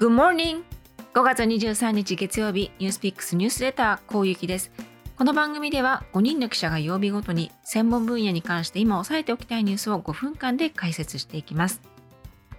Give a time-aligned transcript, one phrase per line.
[0.00, 0.62] Good morning!
[1.12, 4.72] 5月23日月曜日ニュースピックスニュースレターこうゆきです。
[5.18, 11.82] この番組では5人の記者が曜日ごとに専門分野に関して今押さえておきたいニュースを5分間で解説していきます。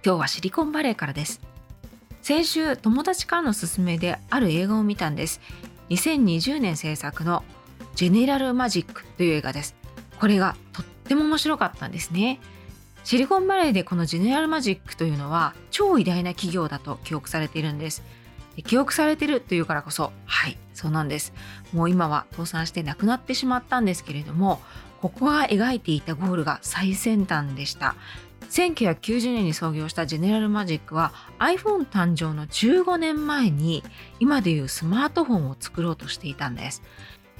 [0.06, 1.40] 今日はシリコンバレーからです。
[2.22, 5.40] 先週友達からの勧めである映画を見たんです。
[5.90, 7.42] 2020年制作の
[7.96, 9.74] ジェネラルマジックという映画です。
[10.20, 12.38] これがとっても面白かったんですね。
[13.04, 18.02] シリコンバレーでこのジェネラルマジックというのは超偉大な企業だと記憶されているんです。
[18.64, 21.32] 記憶されてるというからこそはいそうなんです。
[21.72, 24.60] もう今は倒産してなくなってしまったんですけれども
[25.00, 27.96] ここが描いていたゴールが最先端でした。
[28.50, 33.82] 1990年に創業したジェネラルマジックは iPhone 誕生の15年前に
[34.20, 36.82] 今でいうスマートフォンを作ろうとしていたんです。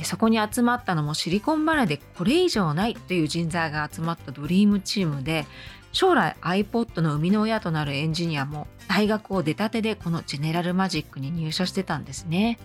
[0.05, 5.47] そこに集まったのもシリコンバレーでこれ以上ないという人材が集まったドリームチームで
[5.93, 12.59] 将来 iPod の生みの親となるエンジニアも大学を出たてでこのジェネラルマジックに入社してたんですね。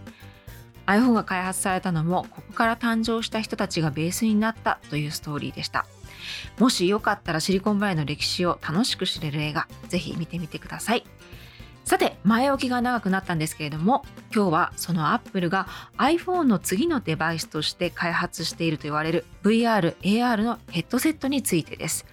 [0.86, 5.86] iPhone が開発されたのもここから誕生した人たちがベースになったというストーリーでした。
[6.58, 11.04] もしよかったらシリコンバレーの歴史を楽しく知れる映画ぜひ見てみてください。
[11.88, 14.04] さて前置きが長くなったんですけれども
[14.36, 22.06] 今日はそのアップルが iPhone の次のデバイスとして開発していると言われる VR、AR のヘッドセットについてです。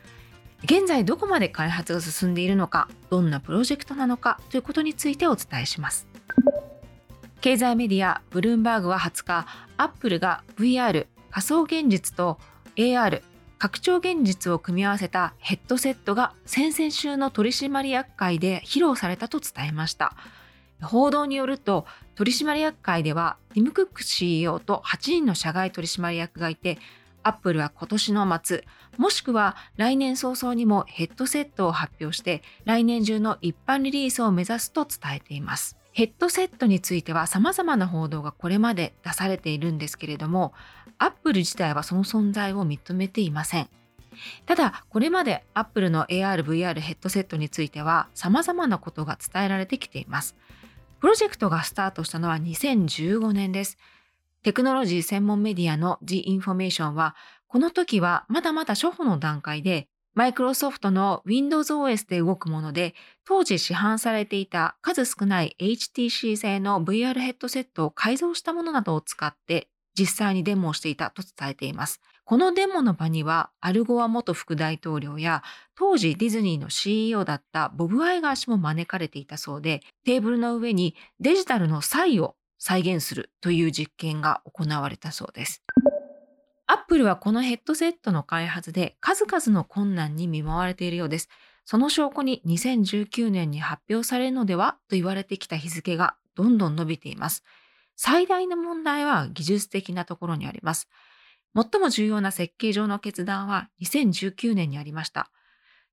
[0.62, 6.06] 現在どこまで開発が進んでいるのかどんなプロジェクトなのかということについてお伝えします。
[7.40, 12.38] 経済メディアブルームバーグは20日アップルが VR 仮想現実と
[12.76, 13.22] AR
[13.64, 20.14] 拡張現実を組み合わせたヘッドセットが先々週の取締役会で披露されたと伝えました。
[20.82, 26.76] 報道によると取締役会ではティム・クック CEO と8人の社外取締役がいて
[27.22, 28.64] アップルは今年の末
[28.98, 35.78] もしくは来年早々にもヘッドセットを発表して来年中の一般リリースを目指すと伝えています。
[35.94, 40.52] ヘッドセットについては様々な報道がこれまで出されているんですけれども
[40.98, 43.68] アップル自体はその存在を認めていません。
[44.46, 50.36] ただ、これまでアップルの AR、VR ヘッドセットについては様々なことが伝えられてきています。
[51.00, 53.78] プロジェクトがスタートしたのは2015年です。
[54.42, 57.14] テクノロジー専門メディアの The Information は、
[57.46, 62.94] この時はまだまだ初歩の段階で、マイクロソフトの Windows OS で動くもので、
[63.24, 72.00] 当時市販されていた数少ない HTC 製の VR ヘッドセットを改造したものなどを使って実際にデモをしていたと伝えています。
[72.24, 75.42] このデモの場には、アルゴア元副大統領や、
[75.74, 85.62] 当時ディズニーの CEO だったボブ・アイガー氏も招かれていたそうで、テーブルの上にデジタルのサイを再現するという実験が行われたそうです。
[86.84, 91.30] アップルはこのヘッドセットの開発で数々の困難に見舞われているようです。
[91.64, 97.42] その証拠に2019年に発表されるのではと言われてきた日付がどんどん伸びています。
[97.96, 100.90] 最大の問題は技術的なところにあります。
[101.56, 105.30] 最も重要な設計上の決断は2019年にありました。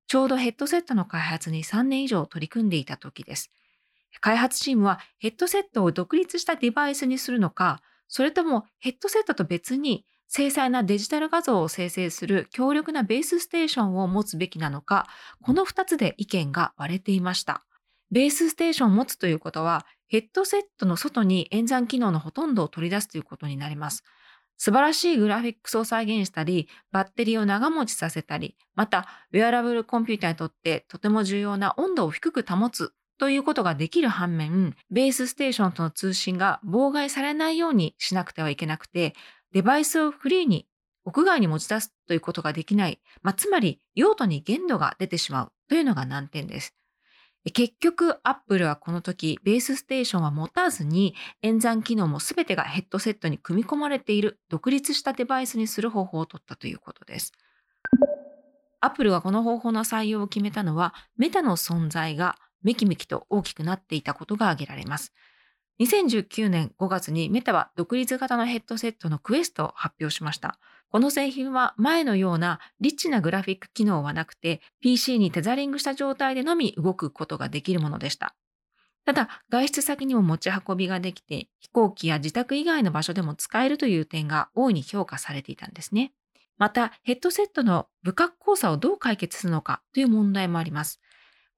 [0.08, 3.50] ちょうどヘッドセットの開発に3年以上取り組んでいた時です。
[4.20, 15.08] 開発チームはヘッドセットを独立したデバイスにするのか、それともヘッドセットと別に精細なデジタル画像を生成する強力なベースステーションを持つべきなのか、
[15.44, 17.66] この2つで意見が割れていました。
[18.12, 24.06] ベースステーションを持つということは、ヘッドセットの外に演算機能のほとんどを取り出すということになります。
[24.56, 39.14] 素晴らしいグラフィックスを再現したり、バッテリーを長持ちさせたり、また、ウェアラブルコンピューターにとってとても重要な温度を低く保つということができる反面、ベースステーションとの通信が妨害されないようにしなくてはいけなくて、
[39.54, 40.68] デバイスをフリーに
[41.06, 46.76] 屋外に持ち出すということができない、まあ、つまり用途に限度が出てしまうというのが難点です。
[47.54, 57.32] 結局、アップルはこの時、ベースステーションは持たずに、演算機能も全てがヘッドセットに組み込まれている独立したデバイスにする方法を取ったということです。
[58.80, 65.12] アップルがこの方法の採用を決めたのは、メタの存在がめきめきと大きくなっていたことが挙げられます。
[65.80, 70.60] 2019年5月にメタは独立型のヘッドセットのクエストを発表しました。
[70.92, 78.36] この製品は前のようなリッチなグラフィック機能はなくて PC にテザリングした状態でのみ動くことができるものでした。
[79.06, 86.14] ただ外出先にも持ち運びができて飛行機や自宅以外の場所でも使えるという点が大いに評価されていたんですね。
[86.58, 91.02] またヘッドセットの不格好さをどう解決するのかという問題もあります。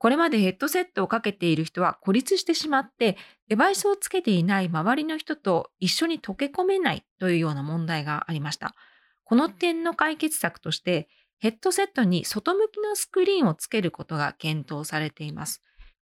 [0.04, 3.16] これまでヘッドセットをかけている人は孤立してしまって、
[3.48, 8.76] デバイスをつけていない周りの人と一緒に溶け込めないというような問題がありました。
[9.24, 11.08] この点の解決策として、
[11.40, 15.62] ヘッドセットに外向きのスクリーンをつけることが検討されています。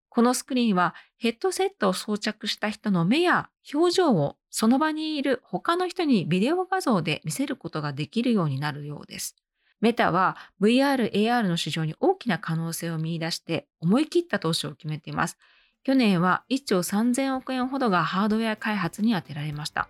[0.09, 9.35] このスクリーンはヘッドセットを装着した人の目や表情をその場にいる他の人にビデオ画像で見せることができるようになるようです。
[9.81, 15.37] メタは VR、AR の市場に大きな可能性を見出して思い切った投資を決めています。
[15.83, 19.89] 去年は1兆3000億円ほどがハードウェア開発に充てられました。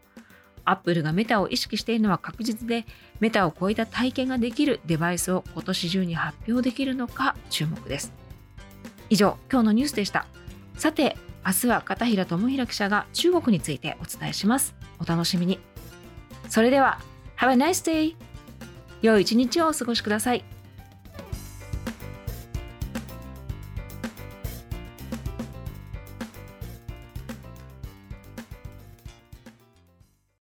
[0.63, 2.85] アップルがメタを意識しているのは確実で、
[3.19, 8.13] メタを超えた体験ができるデバイスを今年中に発表できるのか注目です。
[9.09, 10.25] 以上、今日のニュースでした。
[10.77, 14.75] さて、明日は片平智弘記者が中国についてお伝えします。
[14.99, 15.59] お楽しみに。
[16.47, 16.99] それでは、
[17.37, 18.30] Have a nice day!
[19.01, 20.43] 良い一日をお過ごしください。